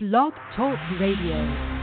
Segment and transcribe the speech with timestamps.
[0.00, 1.82] Blog Talk Radio.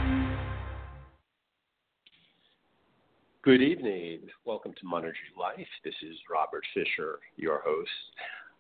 [3.42, 4.22] Good evening.
[4.46, 5.68] Welcome to Monergy Life.
[5.84, 7.90] This is Robert Fisher, your host.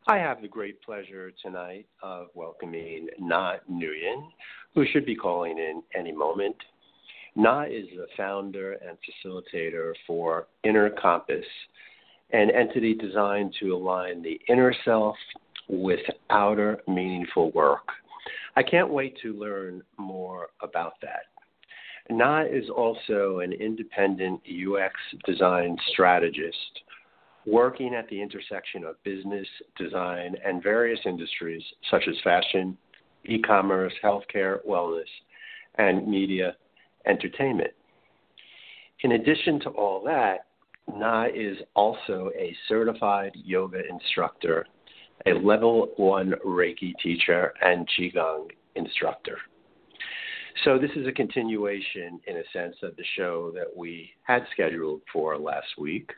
[0.08, 4.28] I have the great pleasure tonight of welcoming Nga Nguyen,
[4.74, 6.58] who should be calling in any moment.
[7.38, 11.46] Nga is the founder and facilitator for Inner Compass,
[12.32, 15.16] an entity designed to align the inner self
[15.70, 17.88] with outer meaningful work.
[18.56, 21.26] I can't wait to learn more about that.
[22.10, 24.94] Nga is also an independent UX
[25.26, 26.82] design strategist
[27.46, 32.78] working at the intersection of business, design, and various industries such as fashion,
[33.26, 35.04] e commerce, healthcare, wellness,
[35.78, 36.56] and media
[37.06, 37.72] entertainment.
[39.02, 40.46] In addition to all that,
[40.92, 44.66] Nga is also a certified yoga instructor
[45.26, 49.38] a level one Reiki teacher and Qigong instructor.
[50.64, 55.02] So, this is a continuation, in a sense, of the show that we had scheduled
[55.12, 56.12] for last week.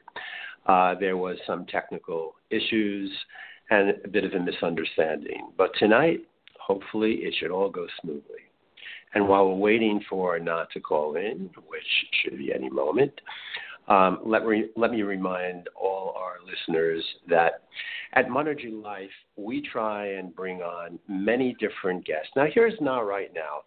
[0.68, 3.12] Uh, there was some technical issues
[3.70, 5.50] and a bit of a misunderstanding.
[5.58, 6.20] But tonight,
[6.60, 8.42] hopefully, it should all go smoothly.
[9.14, 11.84] And while we're waiting for Nga to call in, which
[12.22, 13.14] should be any moment,
[13.88, 17.64] um, let, me, let me remind all our listeners that
[18.14, 22.30] at Monergy Life, we try and bring on many different guests.
[22.36, 23.64] Now, here's Nga right now.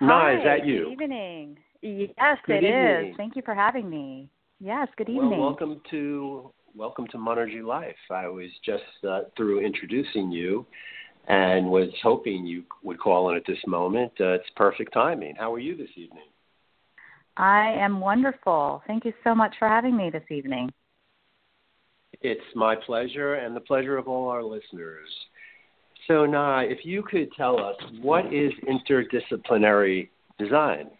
[0.00, 0.94] Nga, Hi, is that you?
[0.96, 1.58] Good evening.
[1.82, 3.10] Yes, good it evening.
[3.10, 3.16] is.
[3.16, 4.28] Thank you for having me.
[4.60, 5.30] Yes, good evening.
[5.30, 7.96] Well, welcome to welcome to Monergy Life.
[8.10, 10.66] I was just uh, through introducing you,
[11.28, 14.12] and was hoping you would call in at this moment.
[14.20, 15.34] Uh, it's perfect timing.
[15.36, 16.24] How are you this evening?
[17.38, 18.82] I am wonderful.
[18.88, 20.70] Thank you so much for having me this evening.
[22.20, 25.08] It's my pleasure and the pleasure of all our listeners.
[26.08, 30.90] So, Nga, if you could tell us what is interdisciplinary design?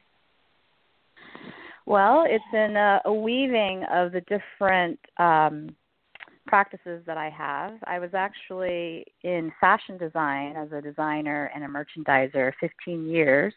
[1.86, 5.75] Well, it's in a, a weaving of the different um,
[6.47, 7.72] practices that I have.
[7.84, 13.54] I was actually in fashion design as a designer and a merchandiser 15 years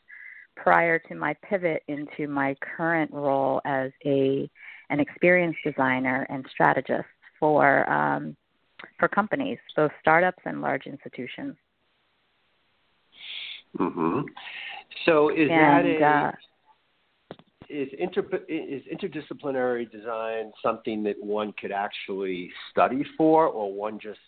[0.61, 4.49] prior to my pivot into my current role as a
[4.89, 7.07] an experienced designer and strategist
[7.39, 8.35] for um,
[8.99, 11.55] for companies, both startups and large institutions.
[13.79, 14.21] Mm-hmm.
[15.05, 16.31] So is and, that a uh,
[17.69, 24.19] is inter is interdisciplinary design something that one could actually study for, or one just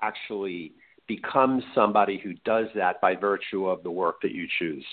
[0.00, 0.72] actually
[1.08, 4.84] becomes somebody who does that by virtue of the work that you choose?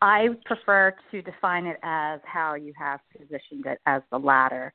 [0.00, 4.72] I prefer to define it as how you have positioned it as the latter,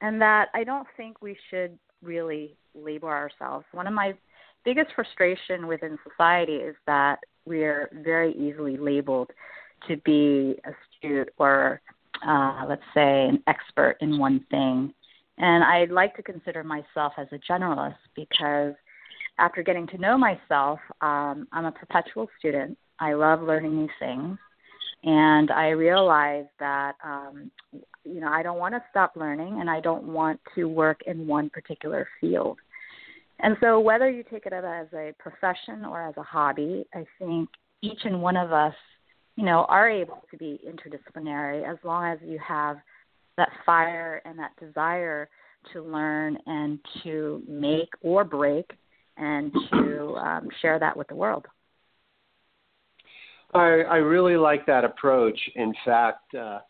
[0.00, 3.64] and that I don't think we should really label ourselves.
[3.72, 4.14] One of my
[4.64, 9.30] biggest frustration within society is that we're very easily labeled
[9.88, 11.80] to be astute or,
[12.26, 14.92] uh, let's say, an expert in one thing.
[15.38, 18.74] And I'd like to consider myself as a generalist because
[19.38, 22.76] after getting to know myself, um, I'm a perpetual student.
[22.98, 24.38] I love learning new things
[25.04, 27.50] and I realized that um,
[28.04, 31.26] you know I don't want to stop learning, and I don't want to work in
[31.26, 32.58] one particular field.
[33.40, 37.48] And so, whether you take it as a profession or as a hobby, I think
[37.82, 38.74] each and one of us,
[39.36, 42.78] you know, are able to be interdisciplinary as long as you have
[43.36, 45.28] that fire and that desire
[45.72, 48.70] to learn and to make or break
[49.18, 51.46] and to um, share that with the world.
[53.56, 55.38] I, I really like that approach.
[55.54, 56.60] In fact, uh,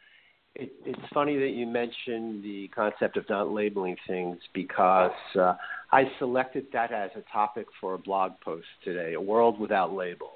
[0.55, 5.55] it, it's funny that you mentioned the concept of not labeling things because uh,
[5.93, 10.31] I selected that as a topic for a blog post today a world without labels.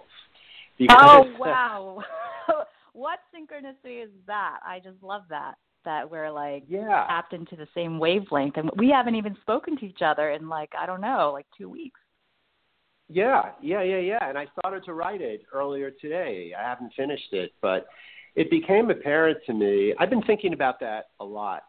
[0.78, 2.03] Because, oh, wow.
[2.93, 4.59] what synchronicity is that?
[4.65, 5.55] I just love that.
[5.87, 7.06] That we're like yeah.
[7.09, 10.71] tapped into the same wavelength, and we haven't even spoken to each other in like
[10.78, 12.00] I don't know, like two weeks.
[13.10, 14.28] Yeah, yeah, yeah, yeah.
[14.28, 16.52] And I started to write it earlier today.
[16.58, 17.87] I haven't finished it, but
[18.37, 19.94] it became apparent to me.
[19.99, 21.64] I've been thinking about that a lot.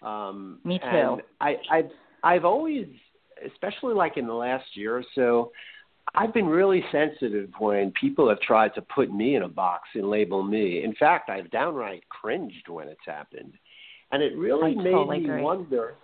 [0.00, 0.86] Um, me too.
[0.86, 1.90] And I, I've
[2.22, 2.86] I've always,
[3.46, 5.52] especially like in the last year or so,
[6.14, 10.08] I've been really sensitive when people have tried to put me in a box and
[10.08, 10.82] label me.
[10.82, 13.52] In fact, I've downright cringed when it's happened,
[14.10, 15.42] and it really I made totally me agree.
[15.42, 15.94] wonder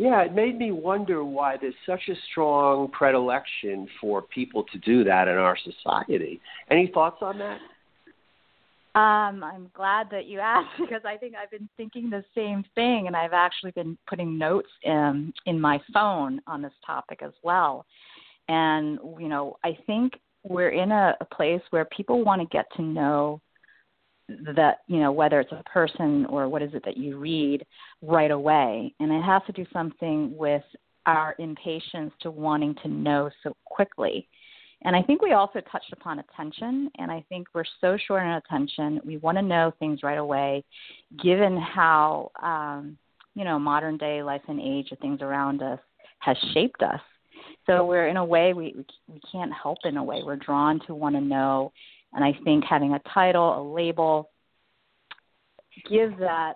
[0.00, 5.04] yeah, it made me wonder why there's such a strong predilection for people to do
[5.04, 6.40] that in our society.
[6.70, 7.58] Any thoughts on that?
[8.98, 13.08] Um, I'm glad that you asked because I think I've been thinking the same thing,
[13.08, 17.84] and I've actually been putting notes in in my phone on this topic as well.
[18.48, 20.14] And you know, I think
[20.44, 23.42] we're in a, a place where people want to get to know
[24.54, 27.64] that you know whether it's a person or what is it that you read
[28.02, 28.94] right away.
[29.00, 30.62] And it has to do something with
[31.06, 34.28] our impatience to wanting to know so quickly.
[34.82, 38.42] And i think we also touched upon attention and i think we're so short on
[38.46, 39.00] attention.
[39.04, 40.64] We want to know things right away
[41.22, 42.96] given how um
[43.34, 45.80] you know modern day life and age of things around us
[46.20, 47.00] has shaped us.
[47.66, 50.22] So we're in a way we we can't help in a way.
[50.24, 51.72] We're drawn to want to know
[52.12, 54.30] and I think having a title, a label,
[55.88, 56.54] gives that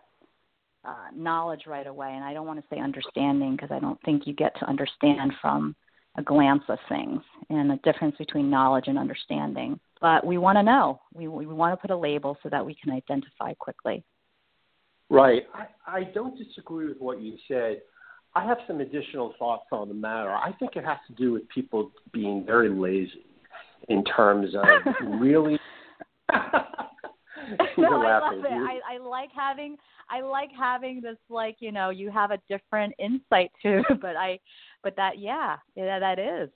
[0.84, 2.10] uh, knowledge right away.
[2.12, 5.32] And I don't want to say understanding because I don't think you get to understand
[5.40, 5.74] from
[6.16, 7.20] a glance of things
[7.50, 9.80] and the difference between knowledge and understanding.
[10.00, 11.00] But we want to know.
[11.12, 14.04] We, we want to put a label so that we can identify quickly.
[15.08, 15.42] Right.
[15.54, 17.82] I, I don't disagree with what you said.
[18.34, 20.30] I have some additional thoughts on the matter.
[20.30, 23.24] I think it has to do with people being very lazy
[23.88, 25.58] in terms of really.
[27.78, 28.50] no, I love it.
[28.50, 29.76] I, I like having
[30.10, 33.82] I like having this like you know you have a different insight too.
[34.00, 34.38] But I,
[34.82, 36.50] but that yeah yeah that is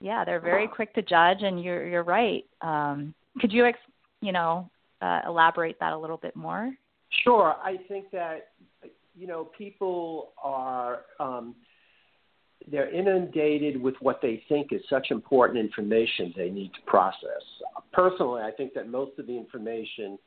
[0.00, 2.44] yeah they're very quick to judge and you're you're right.
[2.60, 3.78] Um, could you ex,
[4.20, 4.70] you know
[5.02, 6.72] uh, elaborate that a little bit more?
[7.24, 7.56] Sure.
[7.62, 8.48] I think that
[9.14, 11.54] you know people are um,
[12.70, 17.42] they're inundated with what they think is such important information they need to process.
[17.92, 20.18] Personally, I think that most of the information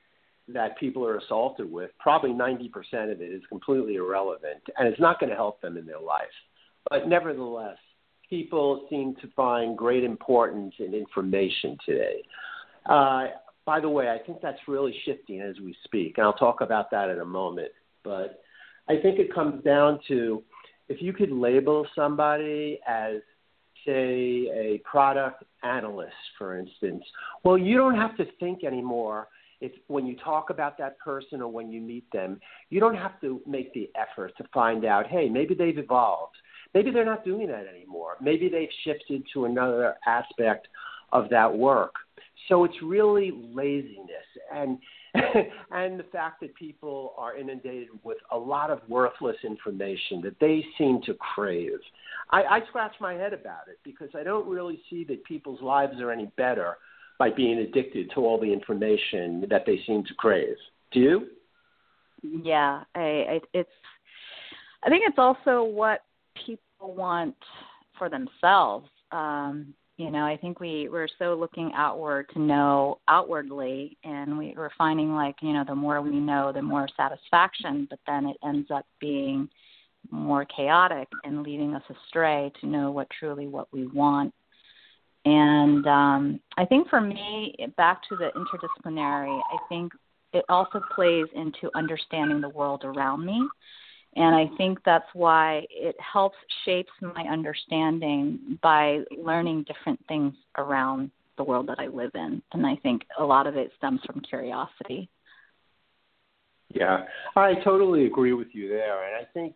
[0.48, 2.70] that people are assaulted with, probably 90%
[3.12, 6.24] of it is completely irrelevant and it's not going to help them in their life.
[6.90, 7.78] But nevertheless,
[8.30, 12.24] people seem to find great importance in information today.
[12.88, 13.26] Uh,
[13.66, 16.90] by the way, I think that's really shifting as we speak, and I'll talk about
[16.92, 17.72] that in a moment.
[18.04, 18.42] But
[18.90, 20.42] I think it comes down to
[20.92, 23.16] if you could label somebody as
[23.86, 27.04] say a product analyst for instance
[27.44, 29.28] well you don't have to think anymore
[29.60, 32.40] if when you talk about that person or when you meet them
[32.70, 36.36] you don't have to make the effort to find out hey maybe they've evolved.
[36.74, 38.16] Maybe they're not doing that anymore.
[38.22, 40.68] Maybe they've shifted to another aspect
[41.12, 41.94] of that work.
[42.48, 44.28] So it's really laziness.
[44.54, 44.78] And
[45.72, 50.64] and the fact that people are inundated with a lot of worthless information that they
[50.78, 51.80] seem to crave.
[52.30, 56.00] I, I scratch my head about it because I don't really see that people's lives
[56.00, 56.78] are any better
[57.20, 60.56] by being addicted to all the information that they seem to crave.
[60.92, 61.28] Do you?
[62.24, 63.70] Yeah, I, I it's.
[64.84, 66.04] I think it's also what
[66.46, 67.36] people want
[67.98, 68.90] for themselves.
[69.12, 74.54] Um, you know i think we we're so looking outward to know outwardly and we,
[74.58, 78.38] we're finding like you know the more we know the more satisfaction but then it
[78.44, 79.48] ends up being
[80.10, 84.34] more chaotic and leading us astray to know what truly what we want.
[85.26, 89.92] And um i think for me back to the interdisciplinary i think
[90.34, 93.40] it also plays into understanding the world around me
[94.16, 96.36] and I think that's why it helps
[96.66, 102.42] shapes my understanding by learning different things around the world that I live in.
[102.52, 105.10] And I think a lot of it stems from curiosity.
[106.74, 107.06] Yeah,
[107.36, 109.06] I totally agree with you there.
[109.06, 109.56] And I think,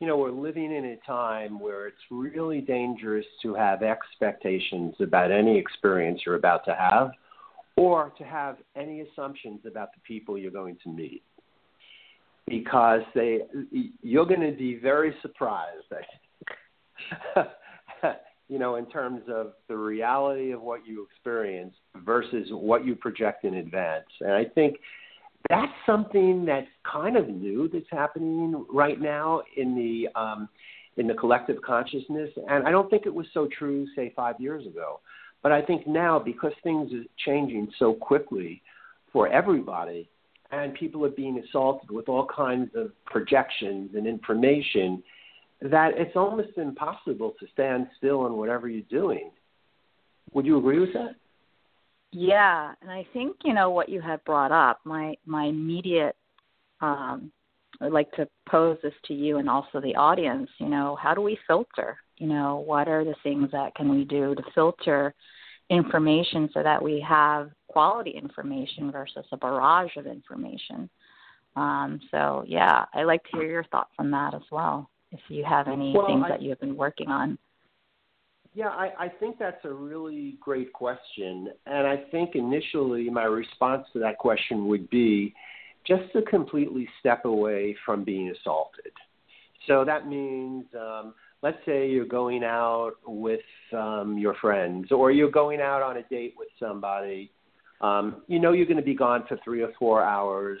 [0.00, 5.30] you know, we're living in a time where it's really dangerous to have expectations about
[5.30, 7.10] any experience you're about to have
[7.76, 11.22] or to have any assumptions about the people you're going to meet
[12.46, 13.40] because they
[14.02, 15.86] you're going to be very surprised.
[18.48, 21.74] you know, in terms of the reality of what you experience
[22.04, 24.06] versus what you project in advance.
[24.20, 24.76] And I think
[25.48, 30.48] that's something that's kind of new that's happening right now in the um,
[30.96, 32.30] in the collective consciousness.
[32.48, 35.00] And I don't think it was so true, say, five years ago.
[35.42, 38.62] But I think now, because things are changing so quickly
[39.12, 40.08] for everybody,
[40.50, 45.02] and people are being assaulted with all kinds of projections and information
[45.62, 49.30] that it's almost impossible to stand still in whatever you're doing.
[50.32, 51.14] Would you agree with that?
[52.12, 54.80] Yeah, and I think you know what you have brought up.
[54.84, 56.14] My my immediate,
[56.80, 57.32] um,
[57.80, 60.48] I'd like to pose this to you and also the audience.
[60.58, 61.96] You know, how do we filter?
[62.18, 65.14] You know, what are the things that can we do to filter
[65.70, 70.88] information so that we have quality information versus a barrage of information.
[71.56, 74.90] Um, so yeah, I like to hear your thoughts on that as well.
[75.10, 77.38] If you have any well, things I, that you have been working on.
[78.54, 83.84] Yeah, I, I think that's a really great question, and I think initially my response
[83.92, 85.34] to that question would be
[85.84, 88.92] just to completely step away from being assaulted.
[89.66, 91.14] So that means um,
[91.44, 93.40] let's say you're going out with
[93.74, 97.30] um, your friends or you're going out on a date with somebody.
[97.82, 100.58] Um, you know you're going to be gone for three or four hours.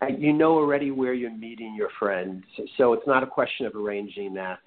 [0.00, 2.44] And you know already where you're meeting your friends,
[2.78, 4.60] so it's not a question of arranging that.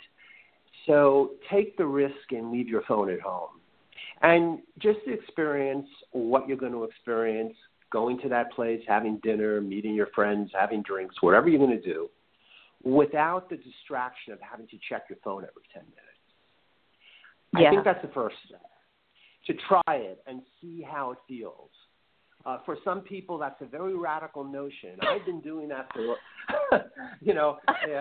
[0.85, 3.59] So take the risk and leave your phone at home.
[4.21, 7.55] And just experience what you're going to experience
[7.91, 11.93] going to that place, having dinner, meeting your friends, having drinks, whatever you're going to
[11.93, 12.07] do
[12.83, 16.05] without the distraction of having to check your phone every 10 minutes.
[17.57, 17.67] Yeah.
[17.67, 18.61] I think that's the first step
[19.47, 21.69] to try it and see how it feels.
[22.45, 24.97] Uh, for some people, that's a very radical notion.
[25.01, 26.15] I've been doing that for,
[27.21, 27.57] you know,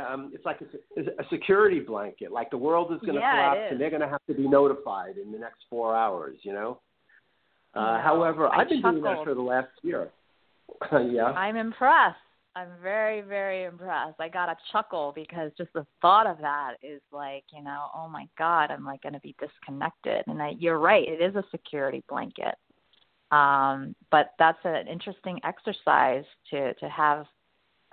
[0.08, 2.30] um, it's like a, a security blanket.
[2.30, 4.46] Like the world is going to yeah, collapse, and they're going to have to be
[4.46, 6.38] notified in the next four hours.
[6.42, 6.80] You know.
[7.74, 9.02] Uh, however, I I've been chuckled.
[9.02, 10.08] doing that for the last year.
[10.92, 11.24] yeah.
[11.24, 12.16] I'm impressed.
[12.58, 14.18] I'm very, very impressed.
[14.18, 18.08] I got a chuckle because just the thought of that is like, you know, oh
[18.08, 20.24] my God, I'm like going to be disconnected.
[20.26, 22.56] And I, you're right, it is a security blanket.
[23.30, 27.26] Um, but that's an interesting exercise to to have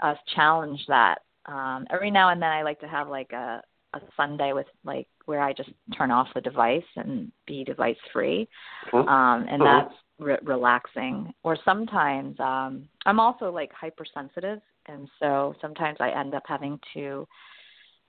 [0.01, 1.19] us challenge that.
[1.45, 3.62] Um, every now and then, I like to have like a
[3.93, 8.48] a Sunday with like where I just turn off the device and be device free,
[8.91, 9.07] Mhm.
[9.07, 9.65] um, and Mhm.
[9.65, 11.34] that's re- relaxing.
[11.43, 17.27] Or sometimes um, I'm also like hypersensitive, and so sometimes I end up having to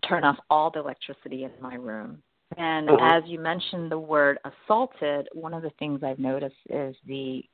[0.08, 2.22] turn off all the electricity in my room.
[2.56, 3.00] And Mhm.
[3.00, 7.44] as you mentioned the word assaulted, one of the things I've noticed is the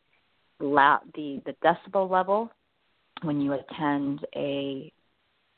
[0.60, 2.50] la- the the decibel level
[3.22, 4.92] when you attend a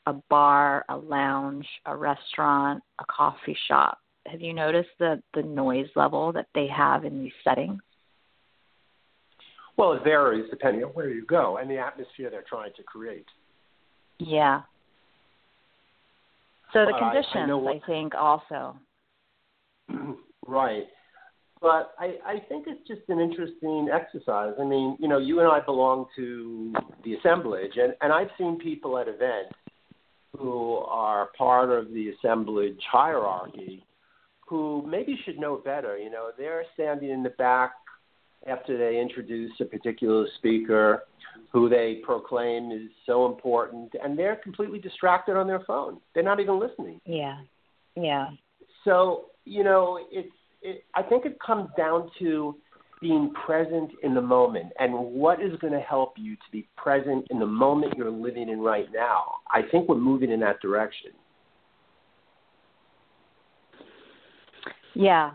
[0.07, 3.99] a bar, a lounge, a restaurant, a coffee shop.
[4.27, 7.81] Have you noticed the the noise level that they have in these settings?
[9.77, 13.25] Well, it varies depending on where you go and the atmosphere they're trying to create.
[14.19, 14.61] Yeah.
[16.73, 18.77] So the Well, I- I conditions, I, think, also.
[20.47, 20.85] right.
[21.61, 24.53] But I, I think it's just an interesting exercise.
[24.59, 28.59] I mean, you know, you and I belong to the assemblage, and, and I've seen
[28.59, 29.55] people at events
[30.37, 33.85] who are part of the assemblage hierarchy
[34.47, 35.97] who maybe should know better.
[35.97, 37.71] You know, they're standing in the back
[38.45, 41.03] after they introduce a particular speaker
[41.51, 45.97] who they proclaim is so important, and they're completely distracted on their phone.
[46.13, 46.99] They're not even listening.
[47.05, 47.37] Yeah.
[47.95, 48.27] Yeah.
[48.83, 50.31] So you know, it's.
[50.61, 52.55] It, I think it comes down to
[52.99, 57.27] being present in the moment and what is going to help you to be present
[57.29, 59.35] in the moment you're living in right now.
[59.53, 61.11] I think we're moving in that direction.
[64.95, 65.31] Yeah.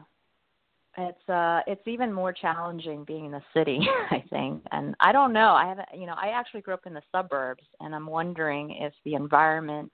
[1.09, 3.79] It's uh it's even more challenging being in the city,
[4.11, 4.63] I think.
[4.73, 5.53] And I don't know.
[5.53, 8.93] I haven't you know, I actually grew up in the suburbs and I'm wondering if
[9.05, 9.91] the environment,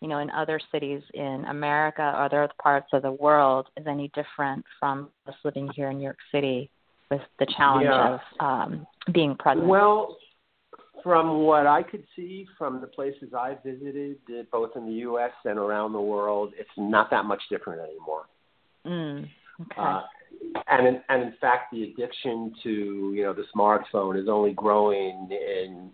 [0.00, 4.10] you know, in other cities in America or other parts of the world is any
[4.14, 6.70] different from us living here in New York City
[7.10, 8.14] with the challenge Yeah.
[8.14, 9.66] of um being present.
[9.66, 10.16] Well,
[11.02, 15.32] from what I could see from the places I visited, uh, both in the U.S.
[15.44, 18.26] and around the world, it's not that much different anymore.
[18.86, 19.28] mm.
[19.60, 19.80] Okay.
[19.80, 20.02] Uh,
[20.68, 25.28] and in, and in fact, the addiction to you know the smartphone is only growing
[25.30, 25.90] in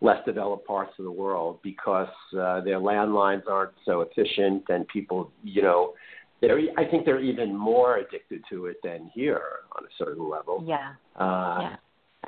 [0.00, 2.08] less developed parts of the world because
[2.38, 5.92] uh, their landlines aren't so efficient, and people you know
[6.40, 9.42] they're I think they're even more addicted to it than here
[9.76, 10.64] on a certain level.
[10.66, 10.92] yeah.
[11.16, 11.76] Uh, Yeah.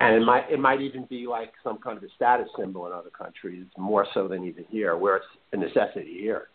[0.01, 2.93] And it might it might even be like some kind of a status symbol in
[2.93, 6.49] other countries, more so than even here, where it's a necessity here.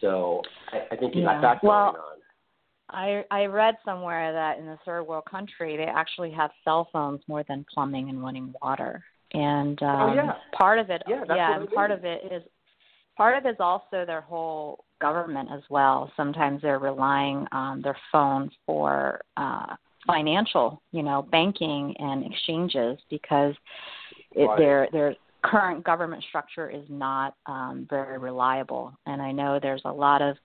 [0.00, 0.40] So
[0.72, 1.34] I, I think you Yeah.
[1.34, 2.17] got that going Well, on.
[2.90, 7.20] I I read somewhere that in the third world country they actually have cell phones
[7.28, 9.04] more than plumbing and running water.
[9.32, 10.32] And um Oh, yeah.
[10.56, 11.30] part of it Yeah, what
[11.60, 11.98] and part mean.
[11.98, 12.42] of it is
[13.16, 16.10] part of it is also their whole government as well.
[16.16, 19.76] Sometimes they're relying on their phone for uh
[20.06, 23.54] financial, you know, banking and exchanges because
[24.32, 24.58] it, Right.
[24.58, 28.92] their their current government structure is not um, very reliable.
[29.06, 30.36] And I know there's a lot of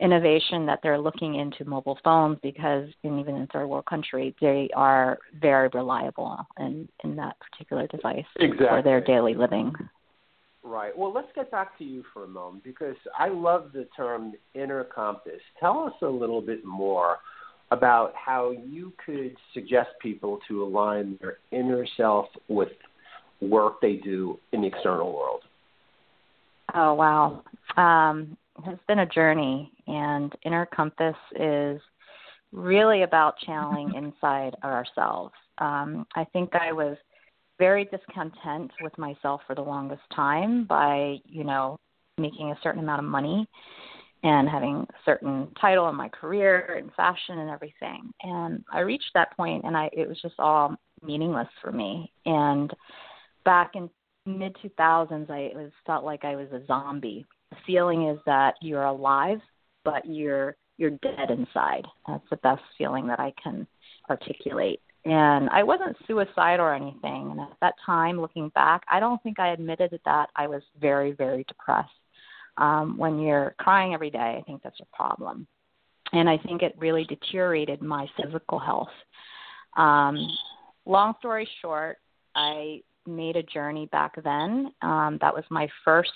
[0.00, 4.68] innovation that they're looking into mobile phones because in, even in third world country they
[4.74, 9.72] are very reliable in in that particular device for their daily living.
[10.64, 10.96] Right.
[10.96, 14.84] Well, let's get back to you for a moment because I love the term inner
[14.84, 15.40] compass.
[15.58, 17.16] Tell us a little bit more
[17.72, 22.68] about how you could suggest people to align their inner self with
[23.40, 25.40] work they do in the external world.
[26.74, 27.42] Oh wow.
[27.76, 31.80] Um it's been a journey and inner compass is
[32.52, 35.34] really about channeling inside ourselves.
[35.58, 36.96] Um I think I was
[37.58, 41.78] very discontent with myself for the longest time by, you know,
[42.18, 43.46] making a certain amount of money
[44.24, 48.12] and having a certain title in my career and fashion and everything.
[48.22, 52.12] And I reached that point and I it was just all meaningless for me.
[52.26, 52.72] And
[53.44, 53.90] back in
[54.26, 57.26] mid 2000s I it was felt like I was a zombie.
[57.52, 59.40] The feeling is that you're alive
[59.84, 61.86] but you're you're dead inside.
[62.08, 63.66] That's the best feeling that I can
[64.08, 64.80] articulate.
[65.04, 67.30] And I wasn't suicidal or anything.
[67.30, 71.12] And at that time, looking back, I don't think I admitted that I was very,
[71.12, 71.90] very depressed.
[72.56, 75.46] Um, when you're crying every day, I think that's a problem.
[76.12, 78.88] And I think it really deteriorated my physical health.
[79.76, 80.16] Um,
[80.86, 81.98] long story short,
[82.34, 84.72] I made a journey back then.
[84.82, 86.12] Um, that was my first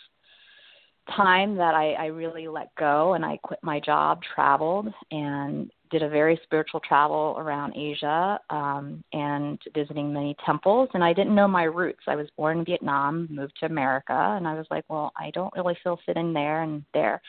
[1.14, 6.02] time that I, I really let go and I quit my job, traveled, and did
[6.02, 10.88] a very spiritual travel around Asia um, and visiting many temples.
[10.94, 12.02] And I didn't know my roots.
[12.06, 15.54] I was born in Vietnam, moved to America, and I was like, well, I don't
[15.54, 17.20] really feel fit in there and there.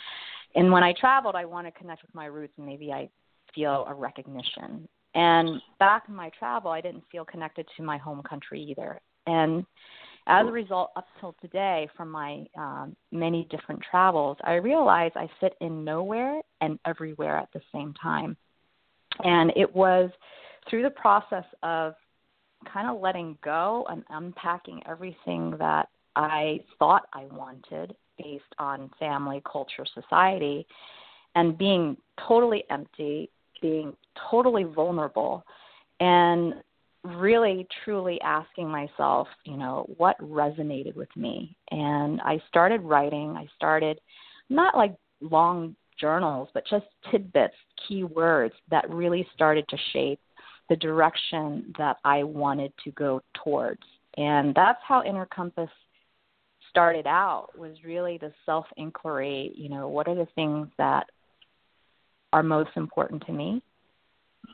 [0.55, 3.09] And when I traveled, I want to connect with my roots and maybe I
[3.53, 4.87] feel a recognition.
[5.13, 8.99] And back in my travel, I didn't feel connected to my home country either.
[9.27, 9.65] And
[10.27, 15.29] as a result, up till today, from my um, many different travels, I realize I
[15.39, 18.35] fit in nowhere and everywhere at the same time.
[19.23, 20.09] And it was
[20.69, 21.93] through the process of
[22.71, 29.41] kind of letting go and unpacking everything that I thought I wanted based on family,
[29.49, 30.65] culture, society,
[31.35, 31.95] and being
[32.27, 33.29] totally empty,
[33.61, 33.93] being
[34.29, 35.43] totally vulnerable,
[35.99, 36.55] and
[37.15, 41.55] really truly asking myself, you know, what resonated with me.
[41.71, 43.35] And I started writing.
[43.37, 43.99] I started
[44.49, 47.55] not like long journals, but just tidbits,
[47.87, 50.19] key words that really started to shape
[50.69, 53.81] the direction that I wanted to go towards.
[54.17, 55.69] And that's how Inner Compass
[56.69, 61.07] started out was really the self inquiry, you know, what are the things that
[62.33, 63.61] are most important to me,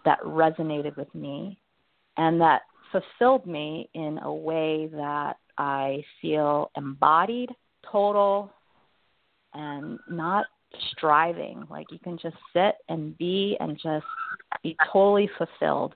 [0.06, 1.58] that resonated with me,
[2.18, 7.50] and that fulfilled me in a way that I feel embodied,
[7.92, 8.52] total,
[9.54, 10.46] and not
[10.92, 11.66] striving.
[11.70, 14.06] Like you can just sit and be and just
[14.64, 15.94] be totally fulfilled.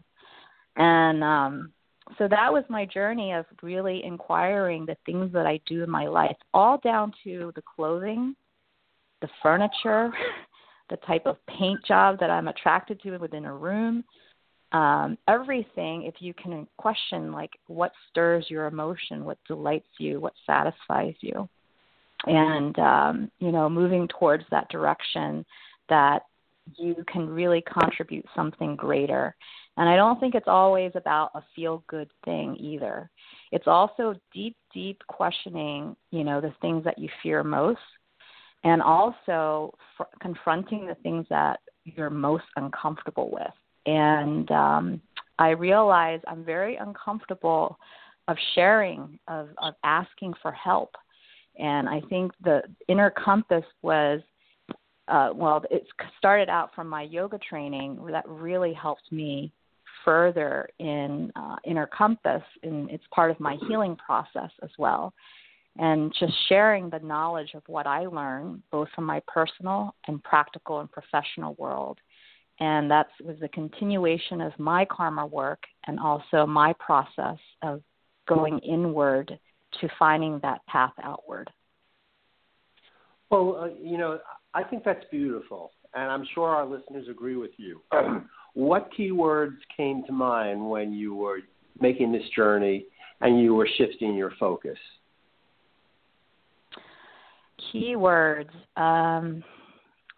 [0.76, 1.74] And um
[2.18, 6.08] so that was my journey of really inquiring the things that I do in my
[6.08, 8.34] life, all down to the clothing,
[9.22, 10.12] the furniture,
[10.90, 14.06] the type of paint job that I'm attracted to within a room,
[14.72, 20.34] um, everything, if you can question like what stirs your emotion, what delights you, what
[20.46, 21.48] satisfies you,
[22.26, 25.46] and um, you know, moving towards that direction
[25.90, 26.24] that
[26.76, 29.36] you can really contribute something greater.
[29.78, 33.10] And I don't think it's always about a feel good thing either.
[33.52, 37.80] It's also deep, deep questioning, you know, the things that you fear most
[38.64, 43.54] and also f- confronting the things that you're most uncomfortable with
[43.88, 45.02] and um,
[45.40, 47.80] I realize I'm very uncomfortable
[48.28, 50.92] of sharing, of, of asking for help.
[51.58, 54.20] And I think the inner compass was,
[55.08, 59.52] uh, well, it started out from my yoga training that really helped me
[60.04, 65.14] further in uh, inner compass, and it's part of my healing process as well.
[65.80, 70.80] And just sharing the knowledge of what I learn, both from my personal and practical
[70.80, 72.00] and professional world,
[72.60, 77.82] and that was a continuation of my karma work and also my process of
[78.28, 79.38] going inward
[79.80, 81.50] to finding that path outward.
[83.30, 84.20] Well, uh, you know,
[84.54, 87.82] I think that's beautiful, and I'm sure our listeners agree with you.
[88.54, 91.40] what keywords came to mind when you were
[91.80, 92.86] making this journey
[93.22, 94.78] and you were shifting your focus?
[97.74, 98.50] Keywords.
[98.76, 99.44] Um,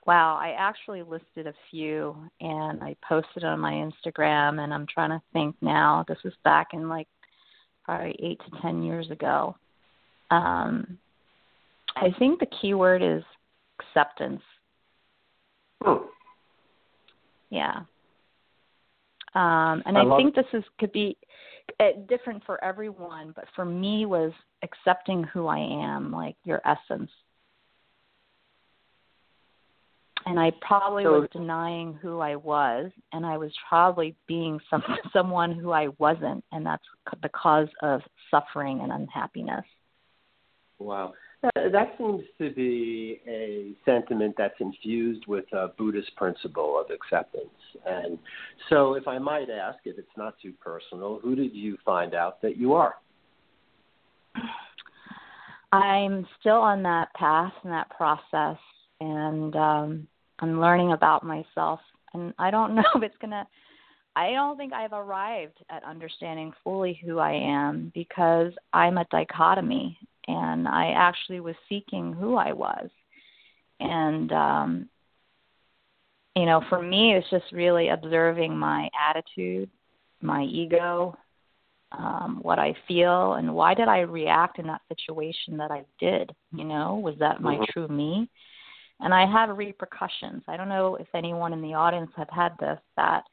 [0.09, 5.11] Wow, I actually listed a few and I posted on my Instagram and I'm trying
[5.11, 6.03] to think now.
[6.07, 7.07] This was back in like
[7.83, 9.55] probably eight to ten years ago.
[10.31, 10.97] Um
[11.95, 13.21] I think the key word is
[13.79, 14.41] acceptance.
[15.85, 16.09] Oh.
[17.51, 17.81] Yeah.
[19.35, 21.17] Um and I, I think this is could be
[21.79, 24.31] uh, different for everyone, but for me was
[24.63, 27.11] accepting who I am, like your essence
[30.29, 34.83] and I probably so, was denying who I was, and I was probably being some
[35.13, 36.83] someone who I wasn't, and that's
[37.23, 39.65] the cause of suffering and unhappiness.
[40.77, 46.91] Wow, that, that seems to be a sentiment that's infused with a Buddhist principle of
[46.91, 47.49] acceptance.
[47.87, 48.19] And
[48.69, 52.39] so, if I might ask, if it's not too personal, who did you find out
[52.43, 52.93] that you are?
[55.71, 58.57] I'm still on that path and that process
[59.01, 60.07] and um,
[60.41, 61.79] I'm learning about myself.
[62.13, 63.47] And I don't know if it's gonna.
[64.15, 69.97] I don't think I've arrived at understanding fully who I am because I'm a dichotomy,
[70.27, 72.89] and I actually was seeking who I was,
[73.79, 74.89] and um,
[76.35, 79.69] you know, for me, it's just really observing my attitude,
[80.21, 81.17] my ego,
[81.91, 86.31] um, what I feel, and why did I react in that situation that I did?
[86.53, 87.63] You know, was that my mm-hmm.
[87.71, 88.29] true me?
[89.01, 90.43] And I have repercussions.
[90.47, 93.23] I don't know if anyone in the audience have had this that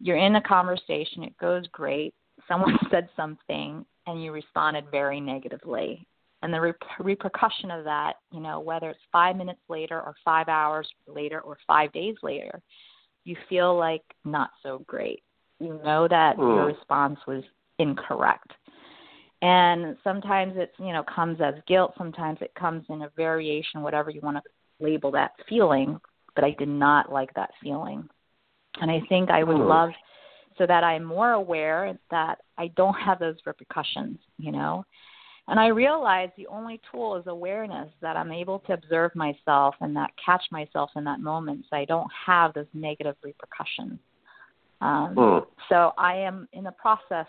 [0.00, 2.14] you're in a conversation, it goes great,
[2.48, 6.06] someone said something, and you responded very negatively.
[6.42, 10.48] And the re- repercussion of that, you know, whether it's five minutes later or five
[10.48, 12.60] hours later or five days later,
[13.24, 15.22] you feel like not so great.
[15.60, 16.56] You know that mm.
[16.56, 17.44] your response was
[17.78, 18.50] incorrect.
[19.40, 24.10] And sometimes it's, you know, comes as guilt, sometimes it comes in a variation, whatever
[24.10, 24.42] you want to
[24.82, 26.00] label that feeling,
[26.34, 28.08] but I did not like that feeling.
[28.80, 29.68] And I think I would mm.
[29.68, 29.90] love
[30.58, 34.84] so that I'm more aware that I don't have those repercussions, you know.
[35.48, 39.94] And I realize the only tool is awareness that I'm able to observe myself and
[39.96, 43.98] that catch myself in that moment so I don't have those negative repercussions.
[44.80, 45.46] Um, mm.
[45.68, 47.26] So I am in the process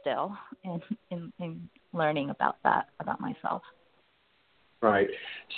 [0.00, 3.62] still in, in, in learning about that about myself.
[4.84, 5.08] Right.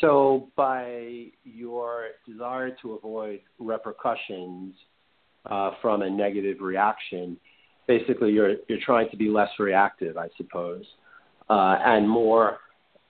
[0.01, 4.75] So by your desire to avoid repercussions
[5.51, 7.37] uh, from a negative reaction,
[7.87, 10.85] basically you're you're trying to be less reactive, I suppose,
[11.49, 12.59] uh, and more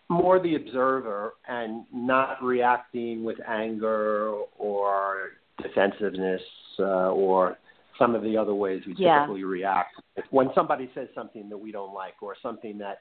[0.08, 6.40] more the observer and not reacting with anger or defensiveness
[6.78, 7.58] uh, or
[7.98, 9.20] some of the other ways we yeah.
[9.20, 9.94] typically react.
[10.30, 12.98] When somebody says something that we don't like or something that,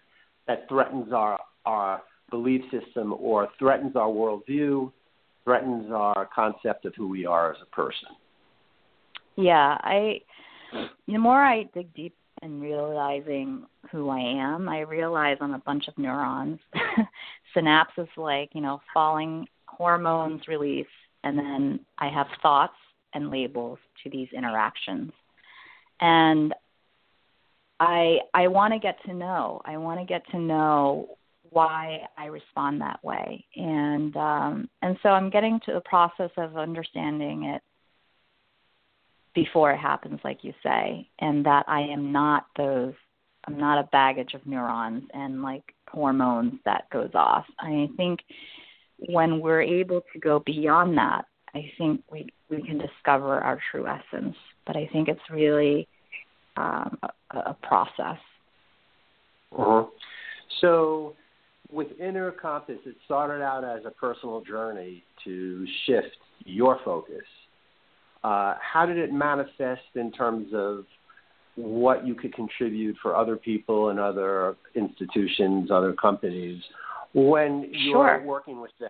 [0.47, 4.92] that threatens our, our belief system or threatens our worldview,
[5.44, 8.10] threatens our concept of who we are as a person.
[9.36, 10.22] Yeah, I
[11.08, 15.88] the more I dig deep and realizing who I am, I realize I'm a bunch
[15.88, 16.60] of neurons.
[17.56, 20.86] Synapses like, you know, falling hormones release
[21.24, 22.76] and then I have thoughts
[23.14, 25.12] and labels to these interactions.
[26.00, 26.54] And
[27.80, 29.62] I I want to get to know.
[29.66, 31.18] I want to get to know
[31.56, 33.46] why I respond that way.
[33.56, 37.62] And um and so I'm getting to the process of understanding it
[39.34, 42.94] before it happens like you say and that I am not those
[43.48, 47.46] I'm not a baggage of neurons and like hormones that goes off.
[47.60, 48.20] I think
[48.98, 53.88] when we're able to go beyond that I think we we can discover our true
[53.88, 54.36] essence.
[54.68, 55.88] But I think it's really
[56.58, 58.20] um, a, a, process.
[59.52, 59.86] Uh-huh.
[60.62, 61.15] So,
[61.76, 67.26] with Inner Compass, it started out as a personal journey to shift your focus.
[68.24, 70.86] Uh, how did it manifest in terms of
[71.56, 76.62] what you could contribute for other people and other institutions, other companies,
[77.14, 78.24] when you're sure.
[78.26, 78.90] working with them?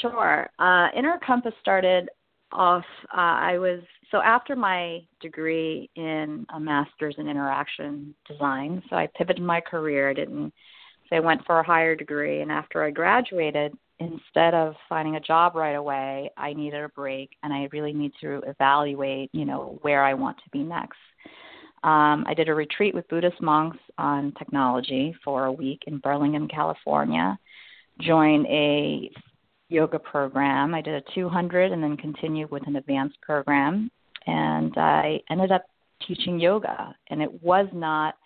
[0.00, 0.48] Sure.
[0.60, 2.08] Uh, Inner Compass started
[2.52, 2.84] off.
[3.12, 8.82] Uh, I was so after my degree in a master's in interaction design.
[8.88, 10.10] So I pivoted my career.
[10.10, 10.52] I didn't.
[11.08, 15.20] So I went for a higher degree, and after I graduated, instead of finding a
[15.20, 19.78] job right away, I needed a break, and I really need to evaluate, you know,
[19.82, 20.98] where I want to be next.
[21.84, 26.48] Um, I did a retreat with Buddhist monks on technology for a week in Burlingame,
[26.48, 27.38] California.
[28.00, 29.10] Joined a
[29.68, 30.74] yoga program.
[30.74, 33.90] I did a 200 and then continued with an advanced program.
[34.26, 35.64] And I ended up
[36.06, 36.94] teaching yoga.
[37.08, 38.16] And it was not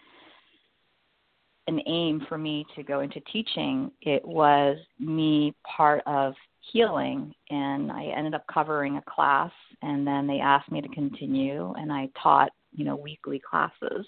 [1.70, 6.35] an aim for me to go into teaching, it was me part of
[6.72, 7.35] healing.
[7.48, 9.52] And I ended up covering a class.
[9.83, 11.72] And then they asked me to continue.
[11.78, 14.06] And I taught, you know, weekly classes.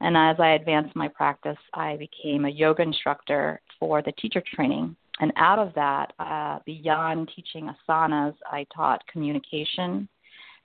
[0.00, 4.96] And as I advanced my practice, I became a yoga instructor for the teacher training
[5.20, 10.08] and out of that, uh, beyond teaching asanas, I taught communication,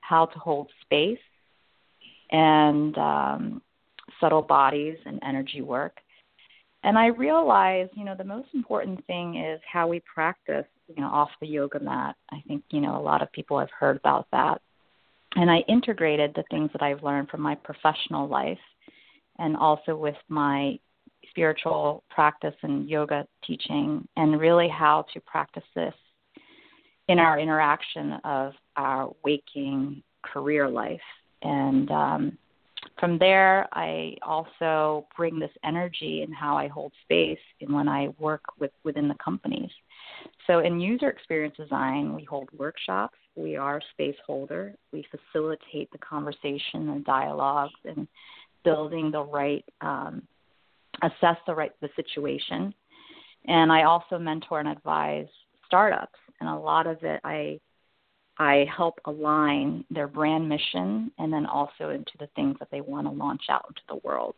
[0.02, 1.20] how to hold space,
[2.32, 3.62] and um,
[4.20, 5.98] subtle bodies and energy work.
[6.84, 11.10] And I realized, you know, the most important thing is how we practice, you know,
[11.10, 12.16] off the yoga mat.
[12.32, 14.62] I think, you know, a lot of people have heard about that.
[15.36, 18.58] And I integrated the things that I've learned from my professional life
[19.40, 20.80] and also with my
[21.30, 25.94] spiritual practice and yoga teaching, and really how to practice this
[27.08, 31.00] in our interaction of our waking career life.
[31.42, 32.38] And um,
[33.00, 38.10] from there, I also bring this energy in how I hold space and when I
[38.20, 39.70] work with within the companies.
[40.48, 43.18] So in user experience design, we hold workshops.
[43.36, 44.74] We are space holder.
[44.92, 48.08] We facilitate the conversation and dialogues and
[48.64, 50.24] building the right, um,
[51.04, 52.74] assess the right the situation.
[53.46, 55.28] And I also mentor and advise
[55.66, 56.18] startups.
[56.40, 57.60] And a lot of it, I
[58.40, 63.08] I help align their brand mission and then also into the things that they want
[63.08, 64.36] to launch out into the world.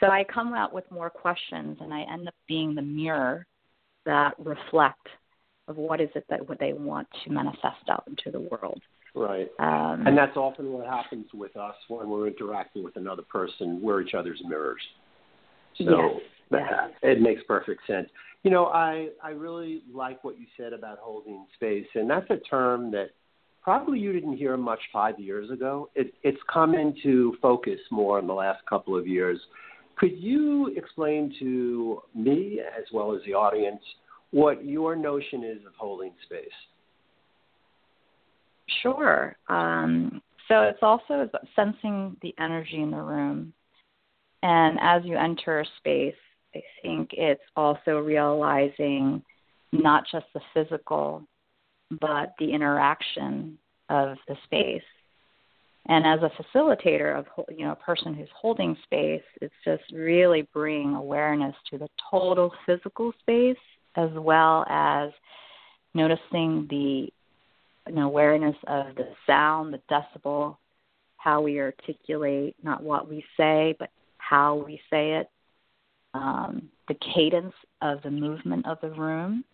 [0.00, 3.46] So I come out with more questions and I end up being the mirror
[4.04, 5.06] that reflect
[5.68, 8.80] of what is it that what they want to manifest out into the world.
[9.14, 9.48] Right.
[9.60, 13.80] Um, and that's often what happens with us when we're interacting with another person.
[13.80, 14.80] We're each other's mirrors.
[15.78, 16.22] So yes,
[16.52, 18.08] that, it makes perfect sense.
[18.42, 22.38] You know, I I really like what you said about holding space, and that's a
[22.38, 23.10] term that
[23.62, 25.88] probably you didn't hear much five years ago.
[25.94, 29.38] It, it's come into focus more in the last couple of years.
[29.96, 33.82] Could you explain to me as well as the audience
[34.32, 36.48] what your notion is of holding space?
[38.82, 39.36] Sure.
[39.48, 43.52] Um, so it's also sensing the energy in the room.
[44.42, 46.14] And as you enter a space,
[46.54, 49.22] I think it's also realizing
[49.72, 51.22] not just the physical,
[52.00, 54.82] but the interaction of the space.
[55.86, 60.42] And as a facilitator of you know a person who's holding space, it's just really
[60.52, 63.56] bring awareness to the total physical space
[63.96, 65.10] as well as
[65.94, 67.08] noticing the
[67.90, 70.56] know, awareness of the sound, the decibel,
[71.16, 75.28] how we articulate not what we say, but how we say it,
[76.14, 79.44] um, the cadence of the movement of the room.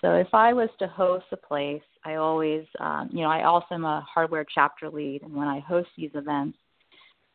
[0.00, 3.66] So if I was to host a place, I always, um, you know, I also
[3.72, 6.58] am a hardware chapter lead, and when I host these events,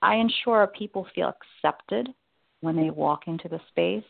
[0.02, 1.34] I ensure people feel
[1.64, 2.10] accepted
[2.62, 4.04] when they walk into the space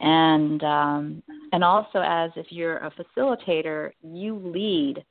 [0.00, 5.04] and um, and also as if you're a facilitator, you lead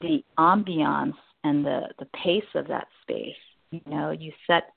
[0.00, 3.34] the ambiance and the the pace of that space.
[3.70, 4.72] You know, you set.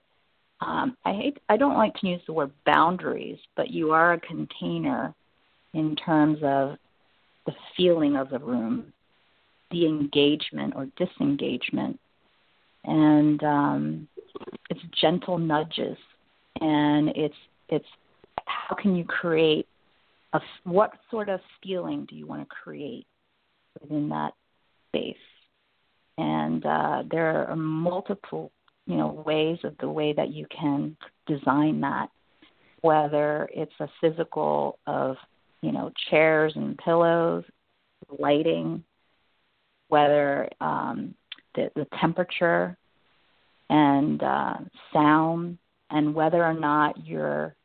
[0.65, 1.37] Um, I hate.
[1.49, 5.13] I don't like to use the word boundaries, but you are a container
[5.73, 6.77] in terms of
[7.45, 8.93] the feeling of the room,
[9.71, 11.99] the engagement or disengagement,
[12.85, 14.07] and um,
[14.69, 15.97] it's gentle nudges,
[16.61, 17.35] and it's
[17.69, 17.87] it's
[18.45, 19.67] how can you create
[20.33, 23.07] a what sort of feeling do you want to create
[23.81, 24.33] within that
[24.89, 25.15] space
[26.17, 28.51] and uh, there are multiple
[28.85, 30.95] you know ways of the way that you can
[31.27, 32.09] design that
[32.81, 35.15] whether it's a physical of
[35.61, 37.43] you know chairs and pillows
[38.19, 38.83] lighting
[39.87, 41.13] whether um,
[41.55, 42.75] the, the temperature
[43.69, 44.55] and uh,
[44.91, 45.57] sound
[45.91, 47.55] and whether or not you're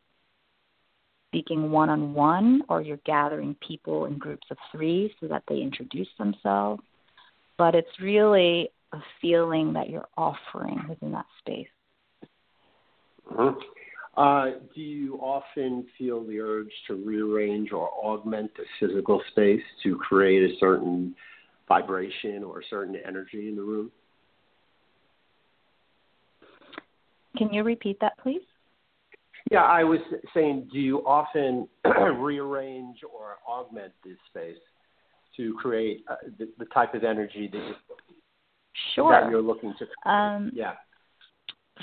[1.28, 5.56] speaking one on one or you're gathering people in groups of three so that they
[5.56, 6.82] introduce themselves.
[7.56, 11.68] But it's really a feeling that you're offering within that space.
[13.32, 13.58] Mm-hmm.
[14.16, 19.96] Uh, do you often feel the urge to rearrange or augment the physical space to
[19.96, 21.14] create a certain
[21.68, 23.92] vibration or a certain energy in the room?
[27.36, 28.40] Can you repeat that, please?
[29.52, 30.00] Yeah, I was
[30.34, 34.58] saying, do you often rearrange or augment this space
[35.36, 37.74] to create uh, the, the, type of energy that, you,
[38.94, 39.12] sure.
[39.12, 40.10] that you're looking to?
[40.10, 40.74] Um, yeah.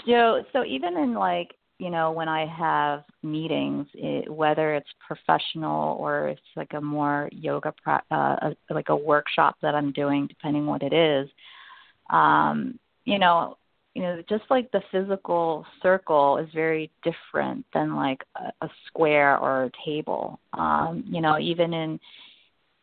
[0.06, 5.98] So, so even in like you know when I have meetings, it, whether it's professional
[5.98, 10.28] or it's like a more yoga, pra- uh, a, like a workshop that I'm doing,
[10.28, 11.30] depending what it is,
[12.10, 13.58] um, you know,
[13.94, 19.38] you know, just like the physical circle is very different than like a, a square
[19.38, 20.40] or a table.
[20.54, 22.00] Um, you know, even in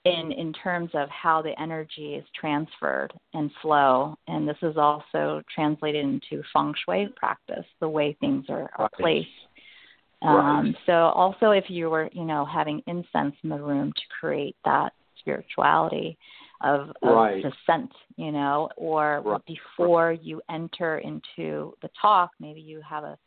[0.05, 5.43] in in terms of how the energy is transferred and flow, and this is also
[5.55, 9.29] translated into feng shui practice, the way things are, are placed.
[10.23, 10.77] Um.
[10.87, 14.93] So also, if you were, you know, having incense in the room to create that
[15.19, 16.17] spirituality,
[16.63, 17.43] of, of right.
[17.43, 19.41] the scent, you know, or right.
[19.47, 23.19] before you enter into the talk, maybe you have a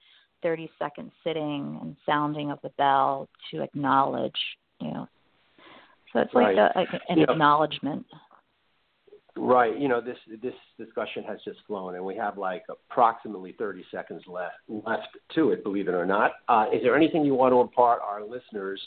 [0.41, 4.39] 30 second sitting and sounding of the bell to acknowledge,
[4.79, 5.07] you know.
[6.15, 6.57] So it's like right.
[6.57, 8.05] a, an you acknowledgement.
[9.35, 9.77] Know, right.
[9.77, 14.23] You know, this this discussion has just flown, and we have like approximately 30 seconds
[14.25, 15.61] left left to it.
[15.63, 18.81] Believe it or not, uh, is there anything you want to impart our listeners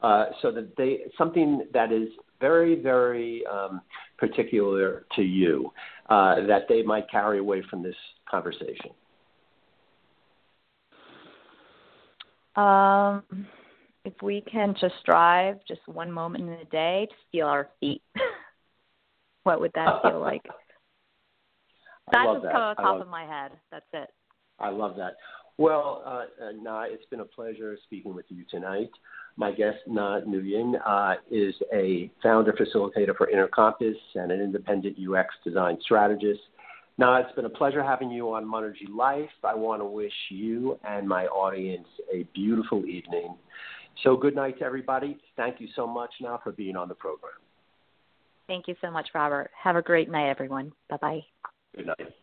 [0.00, 2.08] uh, so that they something that is
[2.40, 3.80] very very um,
[4.16, 5.72] particular to you
[6.08, 7.96] uh, that they might carry away from this
[8.30, 8.92] conversation?
[12.54, 13.24] Um
[14.04, 18.02] if we can just strive just one moment in a day to feel our feet,
[19.42, 20.44] what would that feel like?
[22.12, 22.52] That just that.
[22.52, 23.52] come on top of my head.
[23.70, 24.08] That's it.
[24.58, 25.12] I love that.
[25.58, 28.90] Well, uh, uh, Nga, it's been a pleasure speaking with you tonight.
[29.36, 34.96] My guest, Nga Nguyen, uh, is a founder facilitator for Inner Compass and an independent
[34.98, 36.40] UX design strategist.
[36.98, 39.30] Nga, it's been a pleasure having you on Monergy Life.
[39.44, 43.36] I want to wish you and my audience a beautiful evening.
[44.02, 45.18] So, good night to everybody.
[45.36, 47.32] Thank you so much now for being on the program.
[48.46, 49.50] Thank you so much, Robert.
[49.62, 50.72] Have a great night, everyone.
[50.88, 51.20] Bye bye.
[51.76, 52.14] Good night.